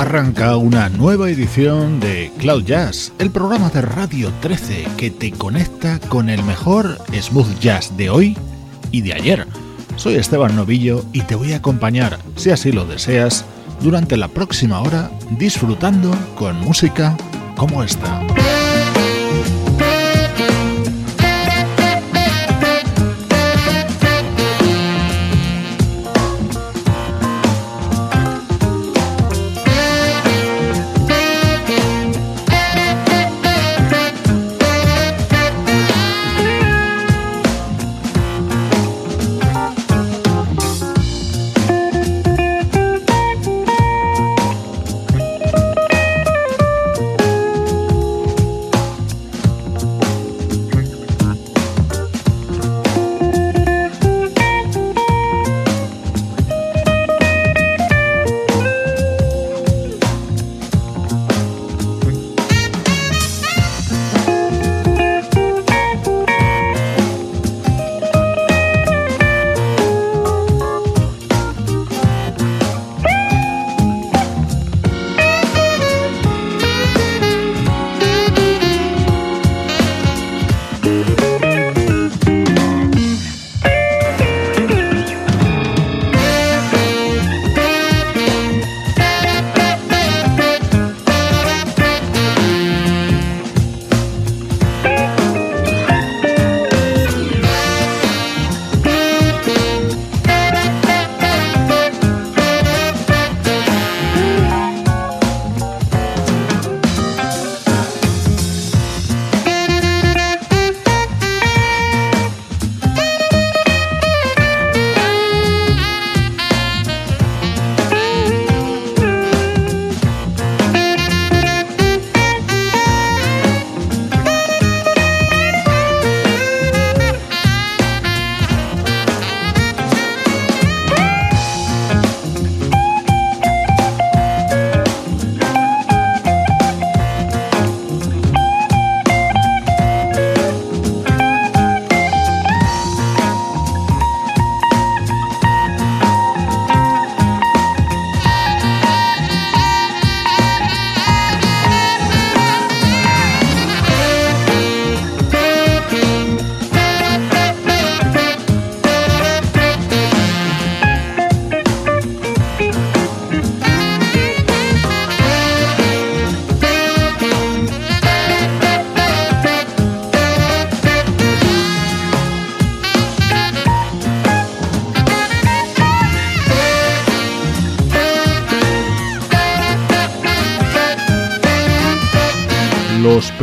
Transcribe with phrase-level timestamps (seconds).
[0.00, 6.00] Arranca una nueva edición de Cloud Jazz, el programa de Radio 13 que te conecta
[6.08, 8.38] con el mejor smooth jazz de hoy
[8.92, 9.46] y de ayer.
[9.96, 13.44] Soy Esteban Novillo y te voy a acompañar, si así lo deseas,
[13.82, 17.14] durante la próxima hora disfrutando con música
[17.54, 18.22] como esta.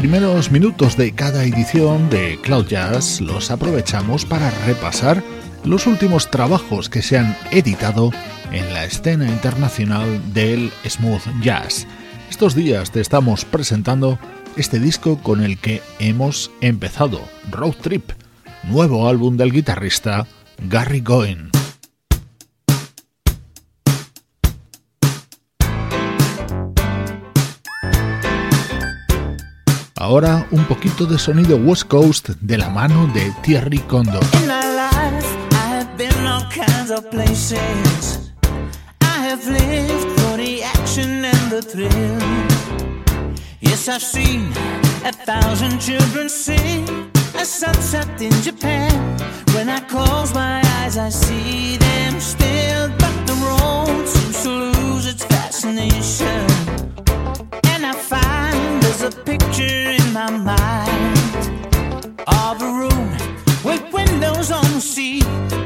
[0.09, 5.21] Primeros minutos de cada edición de Cloud Jazz los aprovechamos para repasar
[5.65, 8.13] los últimos trabajos que se han editado
[8.53, 11.87] en la escena internacional del smooth jazz.
[12.29, 14.17] Estos días te estamos presentando
[14.55, 17.19] este disco con el que hemos empezado,
[17.51, 18.11] Road Trip,
[18.63, 20.25] nuevo álbum del guitarrista
[20.69, 21.56] Gary Goin.
[29.99, 34.19] Ahora un poquito de sonido West Coast de la mano de Thierry I.
[39.01, 39.35] I
[41.25, 42.19] and thrill.
[43.59, 44.51] Yes, I've seen
[45.03, 46.85] a thousand children sing
[47.35, 49.17] a sunset in Japan.
[49.55, 55.07] When I close my eyes, I see them still, but the road seems to lose
[55.07, 56.67] its fascination.
[58.99, 61.17] There's a picture in my mind
[62.25, 63.11] of a room
[63.63, 65.19] with windows on the sea.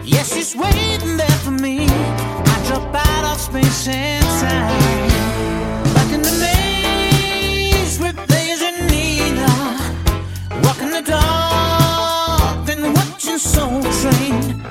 [0.03, 1.85] Yes, it's waiting there for me.
[1.87, 5.93] I drop out of space and time.
[5.93, 13.81] Back in the maze with Blaze and Nina, uh, walking the dark and watching Soul
[14.01, 14.61] Train,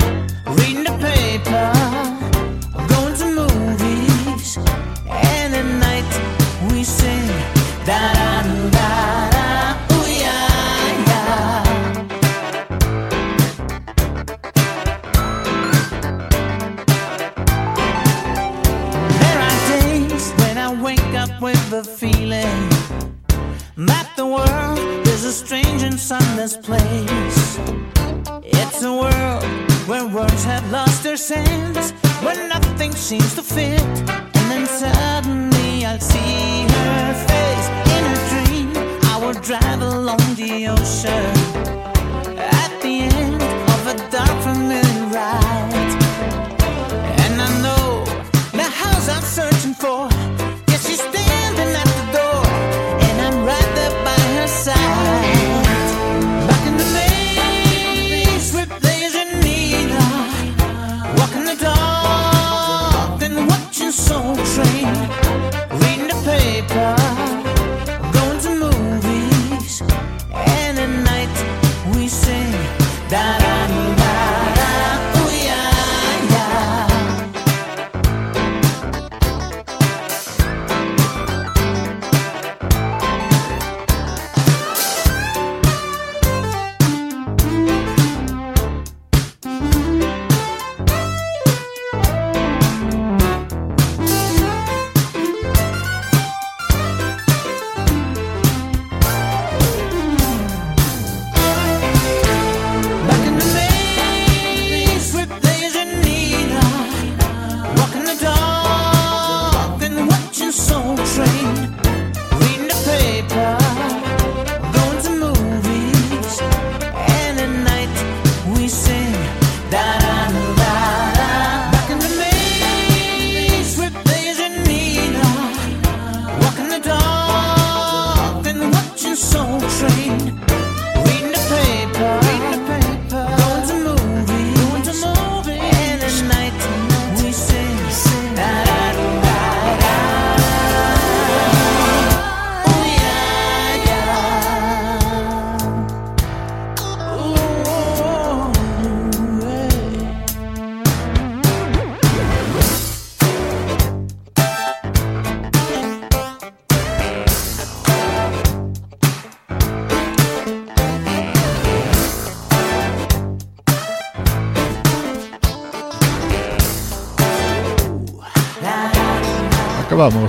[0.59, 1.73] reading the paper.
[2.93, 4.59] going to movies,
[5.09, 7.27] and at night we sing
[7.87, 8.20] that.
[33.11, 33.70] seems to fit.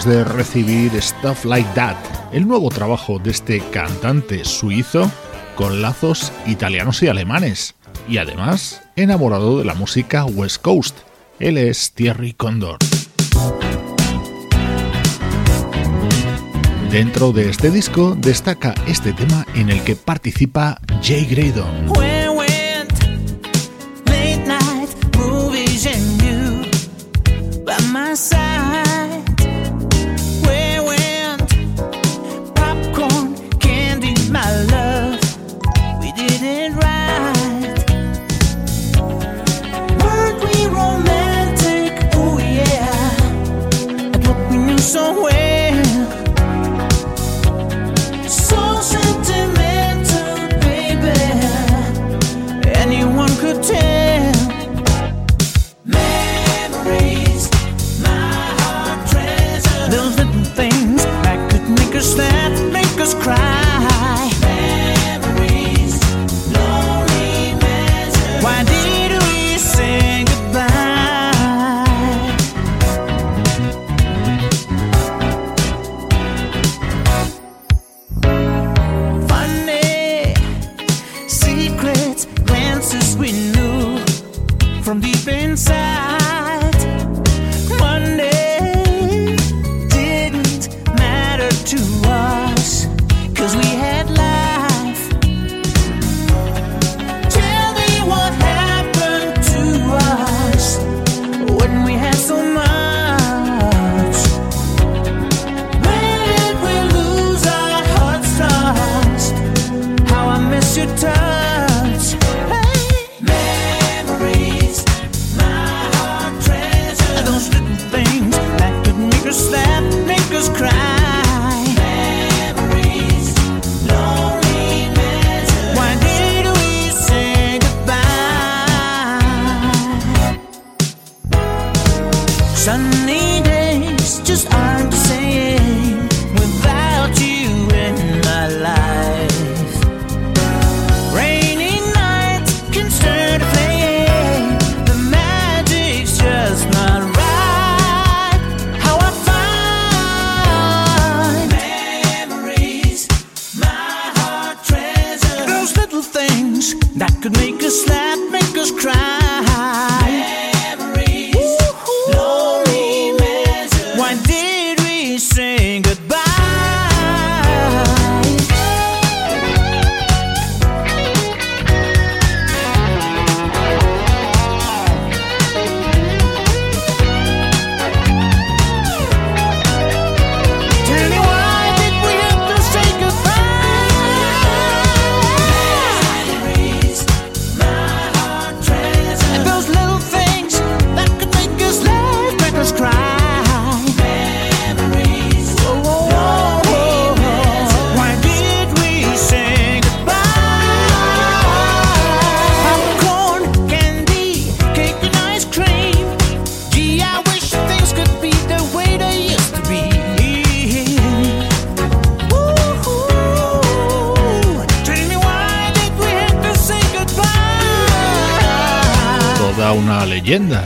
[0.05, 1.95] de recibir Stuff Like That,
[2.31, 5.11] el nuevo trabajo de este cantante suizo
[5.55, 7.75] con lazos italianos y alemanes,
[8.07, 10.97] y además enamorado de la música West Coast.
[11.39, 12.77] Él es Thierry Condor.
[16.91, 22.20] Dentro de este disco destaca este tema en el que participa Jay Graydon.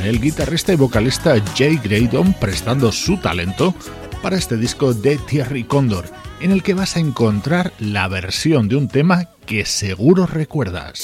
[0.06, 3.74] El guitarrista y vocalista Jay Graydon prestando su talento
[4.22, 6.06] para este disco de Thierry Condor,
[6.42, 11.04] en el que vas a encontrar la versión de un tema que seguro recuerdas.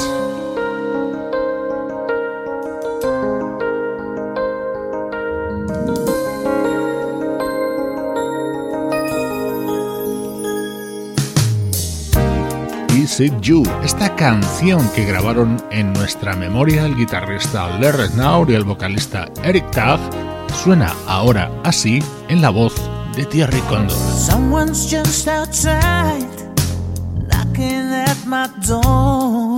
[13.30, 19.28] You, esta canción que grabaron en nuestra memoria el guitarrista Larry Snow y el vocalista
[19.44, 20.00] Eric Tag,
[20.64, 22.00] suena ahora así
[22.30, 22.74] en la voz
[23.16, 23.96] de Thierry Condor.
[23.96, 26.26] Someone's just outside,
[27.28, 29.56] knocking at my door.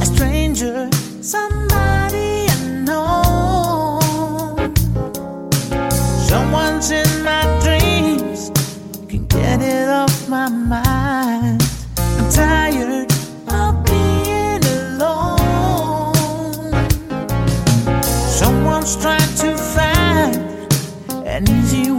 [0.00, 0.88] A stranger,
[1.20, 4.00] somebody I know.
[6.26, 8.50] Someone's in my dreams,
[9.10, 11.64] can get it off my mind.
[12.34, 12.73] tired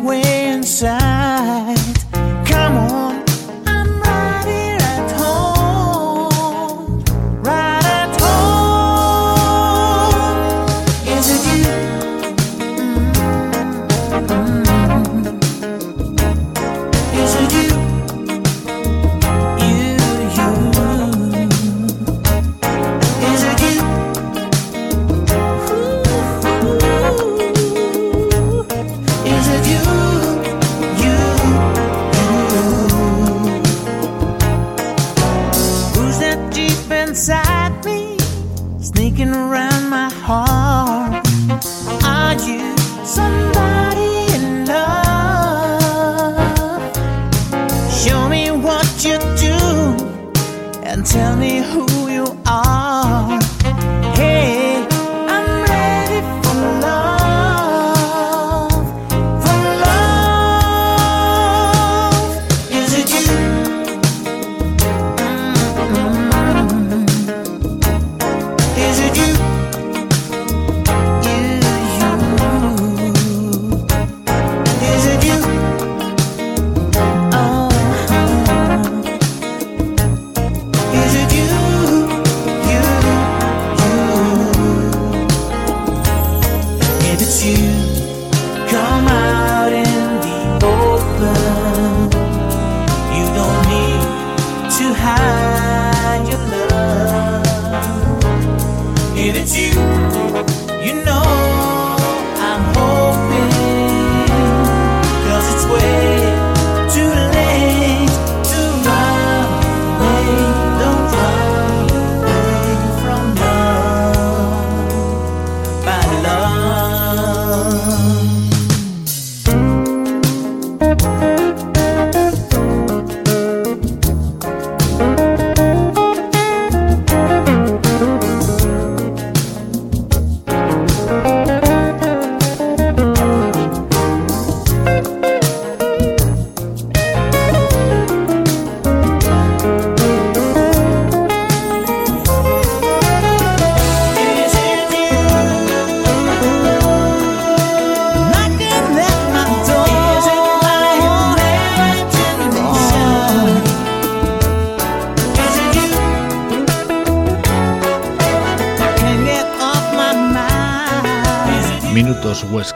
[0.05, 1.74] Way inside.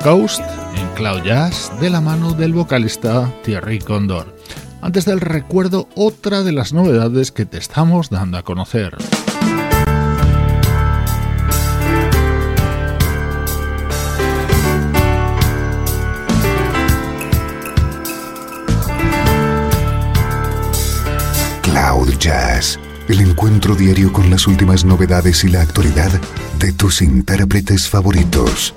[0.04, 0.42] Coast
[0.76, 4.34] en Cloud Jazz de la mano del vocalista Thierry Condor.
[4.82, 8.96] Antes del recuerdo, otra de las novedades que te estamos dando a conocer.
[21.62, 22.80] Cloud Jazz,
[23.10, 26.12] el encuentro diario con las últimas novedades y la actualidad
[26.58, 28.74] de tus intérpretes favoritos.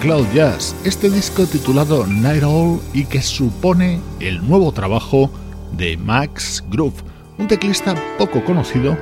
[0.00, 5.30] Cloud Jazz, este disco titulado Night Owl y que supone el nuevo trabajo
[5.72, 7.02] de Max Groove,
[7.36, 8.96] un teclista poco conocido,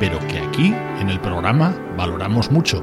[0.00, 2.82] pero que aquí en el programa valoramos mucho.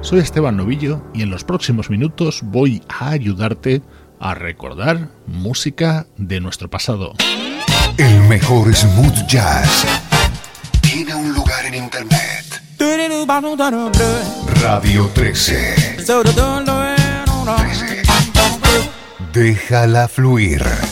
[0.00, 3.82] Soy Esteban Novillo y en los próximos minutos voy a ayudarte
[4.20, 7.14] a recordar música de nuestro pasado.
[7.96, 9.84] El mejor smooth jazz
[10.82, 12.62] tiene un lugar en internet.
[14.62, 15.96] Radio 13.
[15.96, 16.77] 13.
[19.32, 20.87] Déjala fluir.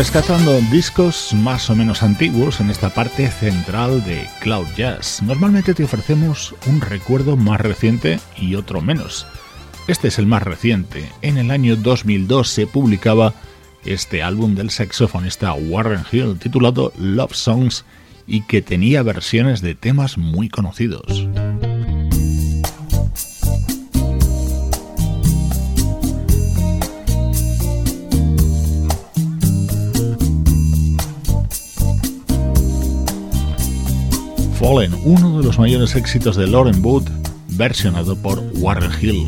[0.00, 5.20] Rescatando discos más o menos antiguos en esta parte central de Cloud Jazz.
[5.22, 9.26] Normalmente te ofrecemos un recuerdo más reciente y otro menos.
[9.88, 11.12] Este es el más reciente.
[11.20, 13.34] En el año 2002 se publicaba
[13.84, 17.84] este álbum del saxofonista Warren Hill titulado Love Songs
[18.26, 21.28] y que tenía versiones de temas muy conocidos.
[34.60, 37.04] Fallen, uno de los mayores éxitos de Lauren Wood,
[37.48, 39.26] versionado por Warren Hill.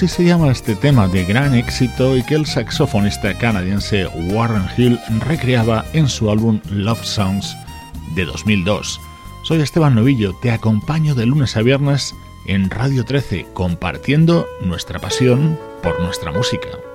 [0.00, 4.98] Así se llama este tema de gran éxito y que el saxofonista canadiense Warren Hill
[5.28, 7.54] recreaba en su álbum Love Songs
[8.14, 8.98] de 2002.
[9.42, 12.14] Soy Esteban Novillo, te acompaño de lunes a viernes
[12.46, 16.89] en Radio 13 compartiendo nuestra pasión por nuestra música.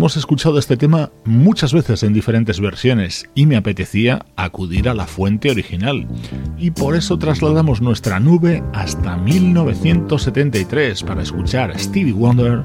[0.00, 5.06] Hemos escuchado este tema muchas veces en diferentes versiones y me apetecía acudir a la
[5.06, 6.08] fuente original.
[6.56, 12.64] Y por eso trasladamos nuestra nube hasta 1973 para escuchar Stevie Wonder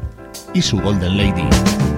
[0.53, 1.94] y su Golden Lady.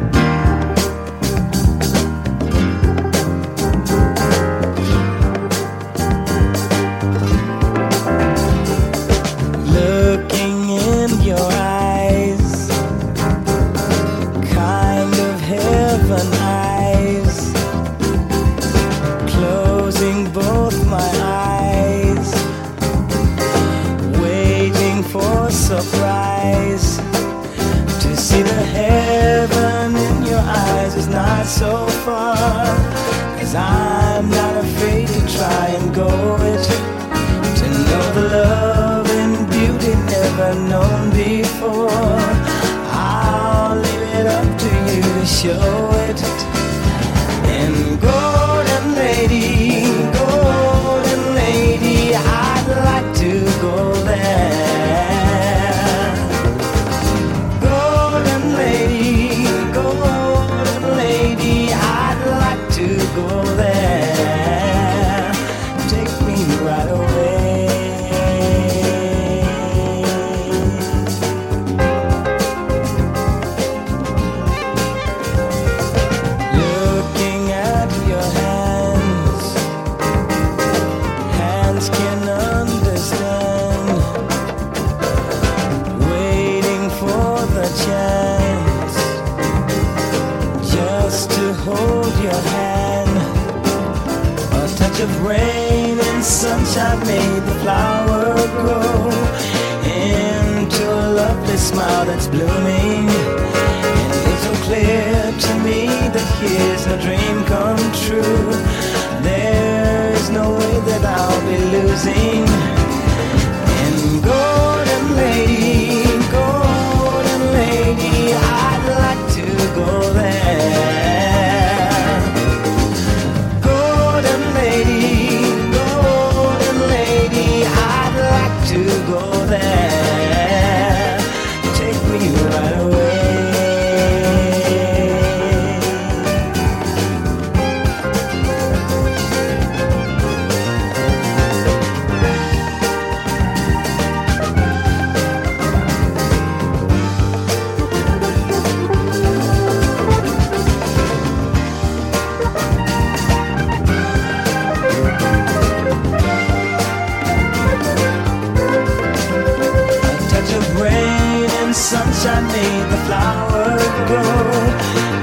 [162.17, 163.77] Sunshine made the flower
[164.09, 164.57] grow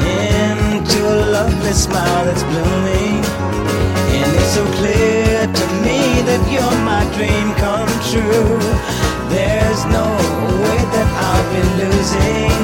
[0.07, 3.19] into a lovely smile that's blooming.
[4.15, 8.59] And it's so clear to me that you're my dream come true.
[9.35, 10.07] There's no
[10.63, 12.63] way that I'll be losing.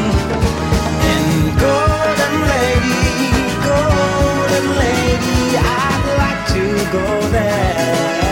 [1.10, 1.26] And
[1.66, 3.02] golden lady,
[3.66, 6.64] golden lady, I'd like to
[6.94, 8.29] go there.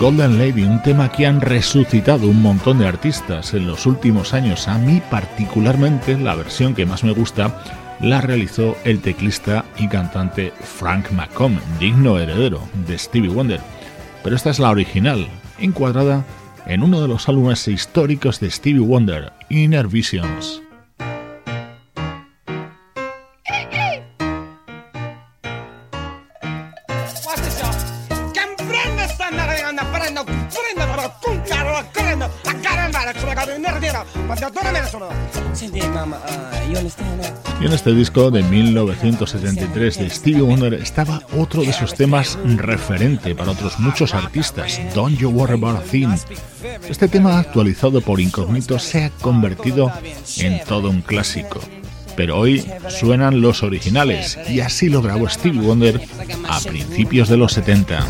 [0.00, 4.66] Golden Lady, un tema que han resucitado un montón de artistas en los últimos años.
[4.66, 7.62] A mí particularmente la versión que más me gusta
[8.00, 13.60] la realizó el teclista y cantante Frank McComb, digno heredero de Stevie Wonder.
[14.24, 15.28] Pero esta es la original,
[15.58, 16.24] encuadrada
[16.64, 20.62] en uno de los álbumes históricos de Stevie Wonder, Inner Visions.
[37.80, 43.78] Este disco de 1973 de Stevie Wonder estaba otro de sus temas referente para otros
[43.78, 46.14] muchos artistas, Don't You Worry About a Thing.
[46.90, 49.90] Este tema actualizado por Incognito se ha convertido
[50.36, 51.58] en todo un clásico.
[52.16, 56.02] Pero hoy suenan los originales y así lo grabó Stevie Wonder
[56.50, 58.06] a principios de los 70.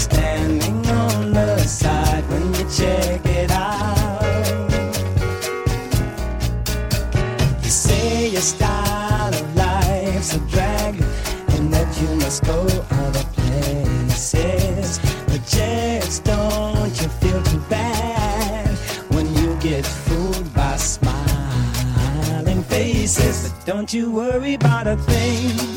[0.00, 4.46] standing on the side when you check it out.
[7.62, 10.94] You say your style of life's a drag
[11.54, 12.60] and that you must go
[13.02, 14.98] other places.
[15.26, 18.68] But just don't you feel too bad
[19.14, 23.50] when you get fooled by smiling faces.
[23.50, 25.69] But don't you worry about a thing.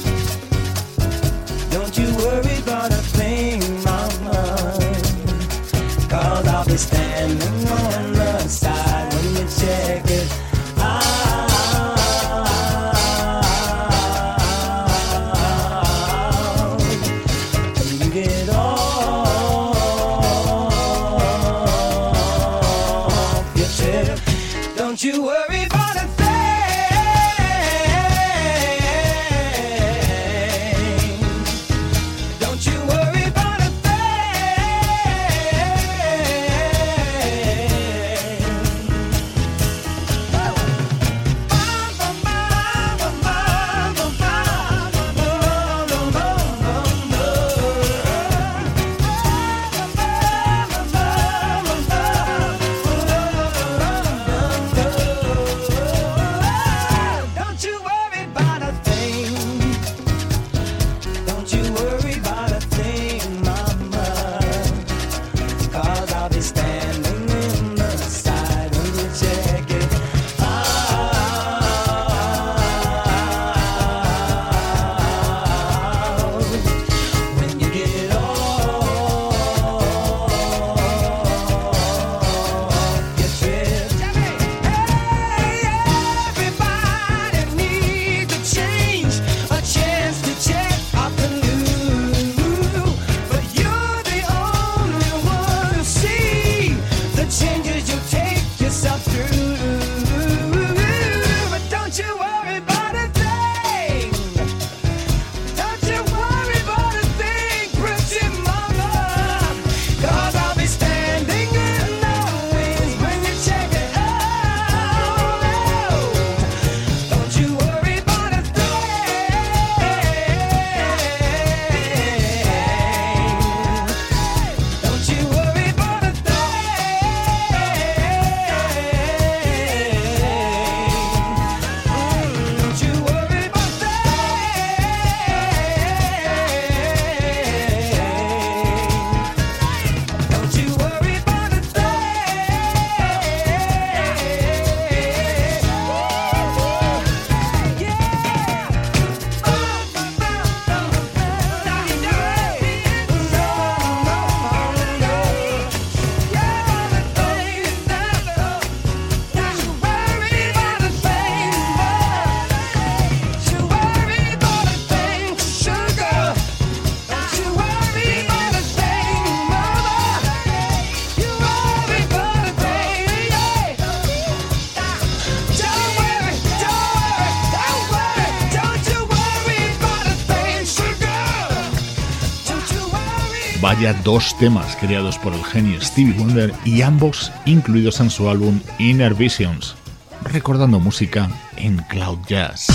[183.91, 189.13] Dos temas creados por el genio Stevie Wonder y ambos incluidos en su álbum Inner
[189.13, 189.75] Visions,
[190.23, 192.67] recordando música en Cloud Jazz.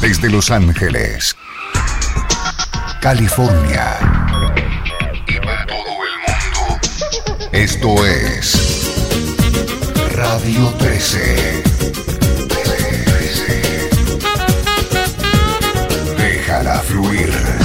[0.00, 1.34] Desde Los Ángeles,
[3.00, 3.98] California
[5.26, 6.80] y para todo el mundo,
[7.50, 8.92] esto es
[10.14, 11.62] Radio 13.
[16.18, 17.61] Déjala fluir.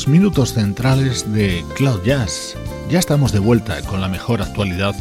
[0.00, 2.56] Los minutos centrales de Cloud Jazz.
[2.90, 4.94] Ya estamos de vuelta con la mejor actualidad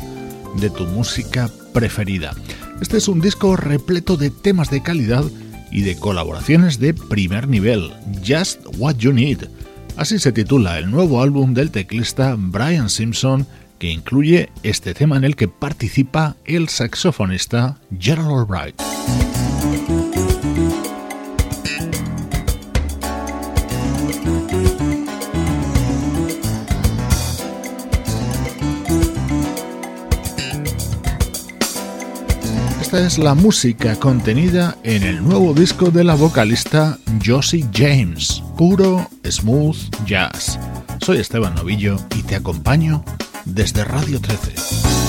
[0.59, 2.33] de tu música preferida.
[2.81, 5.23] Este es un disco repleto de temas de calidad
[5.71, 7.93] y de colaboraciones de primer nivel,
[8.27, 9.47] Just What You Need.
[9.95, 13.47] Así se titula el nuevo álbum del teclista Brian Simpson
[13.77, 18.88] que incluye este tema en el que participa el saxofonista Gerald Albright.
[32.81, 39.07] Esta es la música contenida en el nuevo disco de la vocalista Josie James, puro
[39.29, 40.57] smooth jazz.
[41.01, 43.03] Soy Esteban Novillo y te acompaño
[43.45, 45.08] desde Radio 13.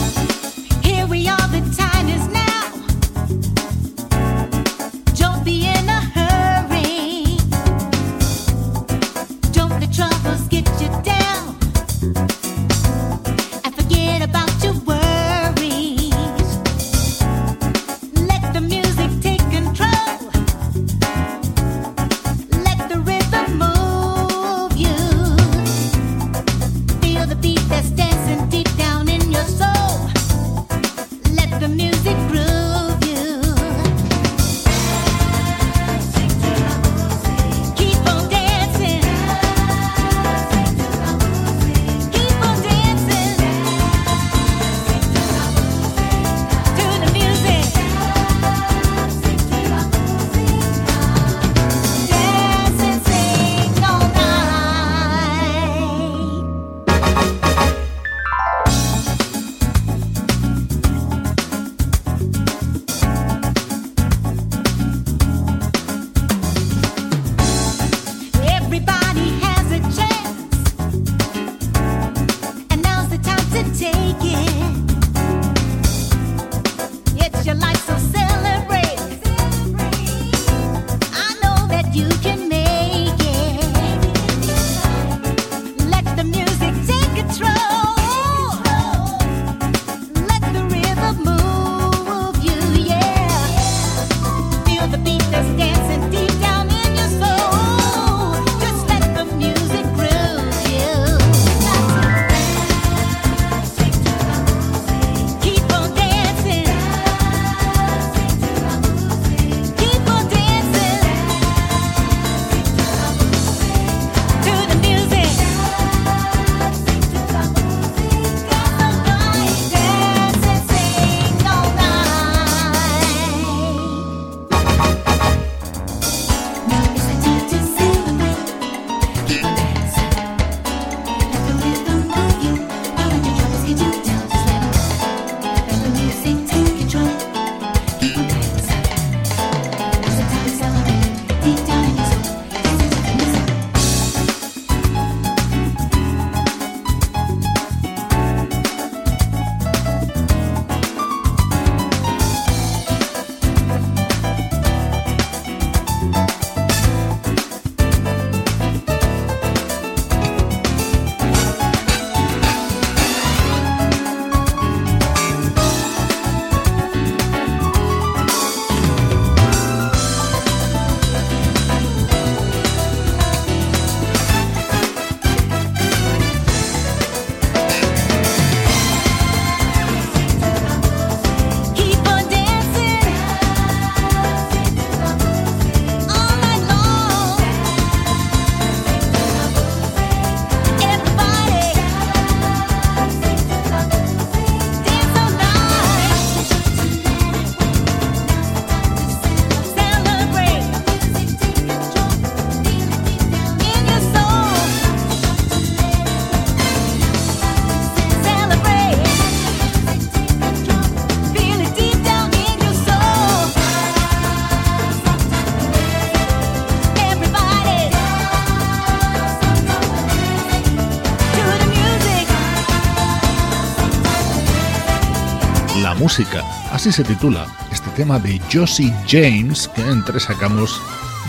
[226.73, 230.81] Así se titula este tema de Josie James que entresacamos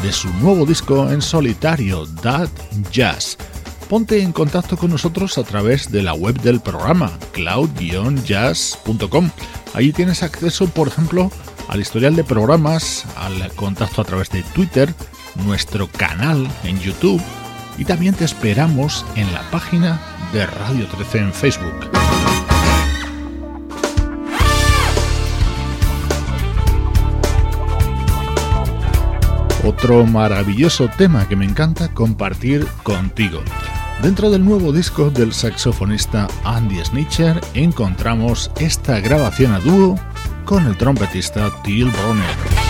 [0.01, 2.47] de su nuevo disco en solitario, That
[2.89, 3.37] Jazz.
[3.89, 9.29] Ponte en contacto con nosotros a través de la web del programa, cloud-jazz.com.
[9.73, 11.29] Allí tienes acceso, por ejemplo,
[11.67, 14.93] al historial de programas, al contacto a través de Twitter,
[15.43, 17.21] nuestro canal en YouTube
[17.77, 19.99] y también te esperamos en la página
[20.31, 22.40] de Radio 13 en Facebook.
[29.63, 33.41] Otro maravilloso tema que me encanta compartir contigo.
[34.01, 39.99] Dentro del nuevo disco del saxofonista Andy Snitcher encontramos esta grabación a dúo
[40.45, 42.60] con el trompetista Till Bronner.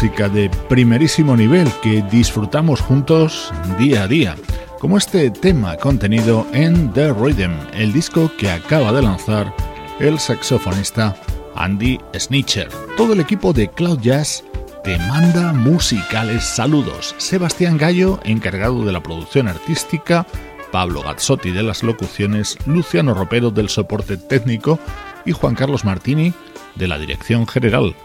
[0.00, 4.36] De primerísimo nivel que disfrutamos juntos día a día,
[4.78, 9.52] como este tema contenido en The Rhythm, el disco que acaba de lanzar
[9.98, 11.16] el saxofonista
[11.56, 12.68] Andy Snitcher.
[12.96, 14.44] Todo el equipo de Cloud Jazz
[14.84, 17.16] te manda musicales saludos.
[17.18, 20.24] Sebastián Gallo, encargado de la producción artística,
[20.70, 24.78] Pablo Gazzotti de las locuciones, Luciano Ropero del soporte técnico
[25.24, 26.32] y Juan Carlos Martini
[26.76, 27.96] de la dirección general.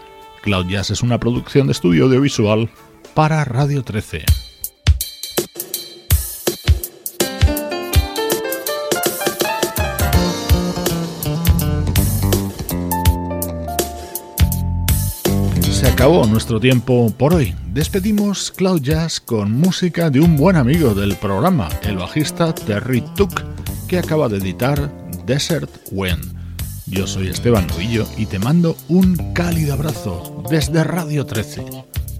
[0.44, 2.68] Cloud Jazz es una producción de estudio audiovisual
[3.14, 4.26] para Radio 13.
[15.62, 17.54] Se acabó nuestro tiempo por hoy.
[17.72, 23.42] Despedimos Cloud Jazz con música de un buen amigo del programa, el bajista Terry Tuck,
[23.88, 24.92] que acaba de editar
[25.24, 26.33] Desert Wind.
[26.94, 31.64] Yo soy Esteban Novillo y te mando un cálido abrazo desde Radio 13.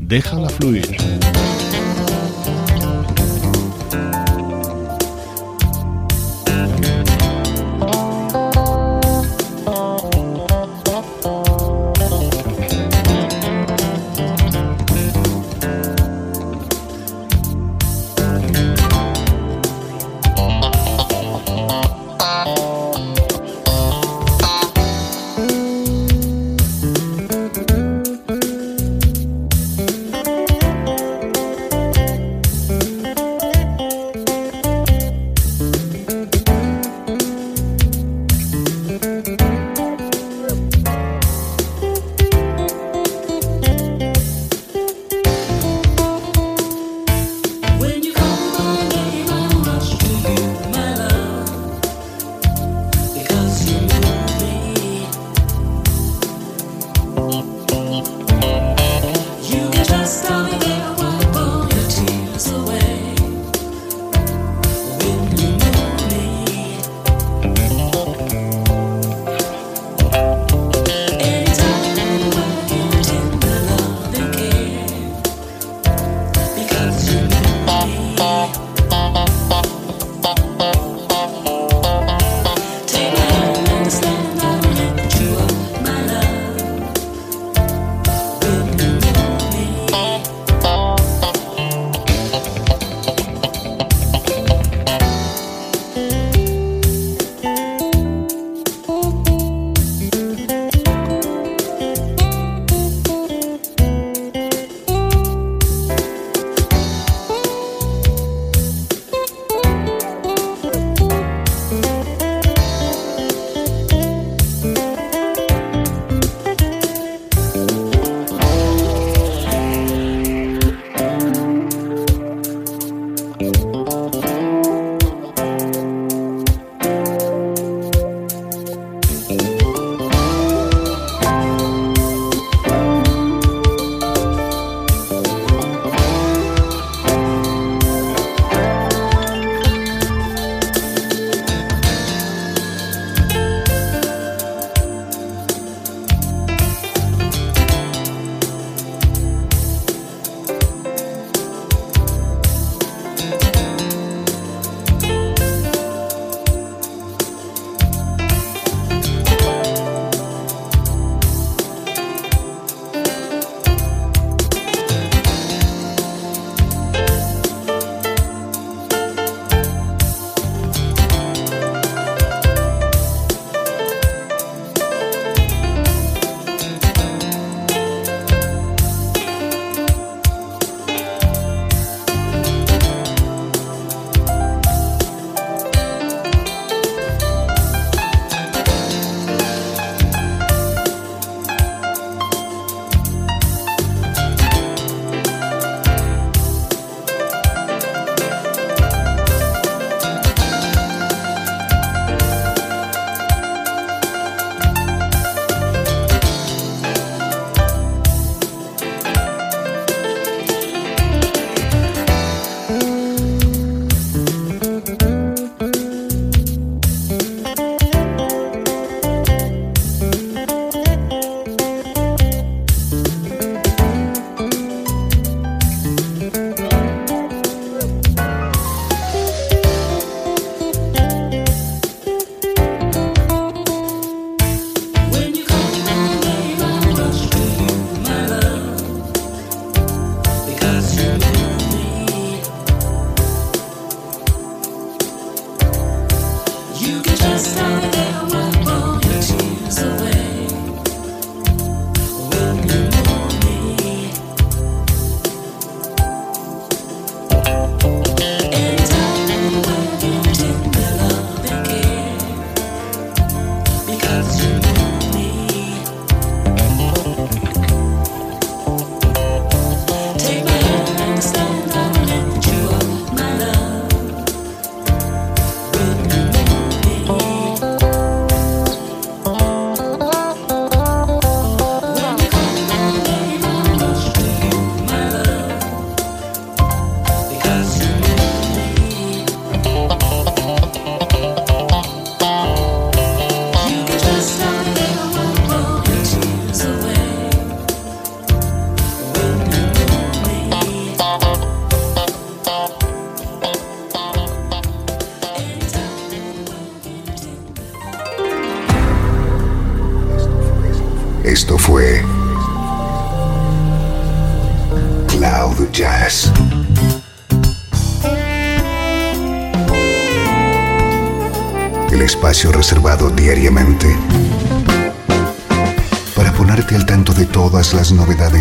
[0.00, 0.96] Déjala fluir.